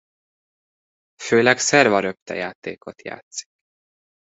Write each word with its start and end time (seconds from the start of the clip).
Főleg 1.15 1.57
szerva-röpte 1.57 2.33
játékot 2.35 3.01
játszik. 3.03 3.47